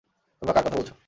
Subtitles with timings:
[0.41, 0.93] তোমরা কার কথা বলছো?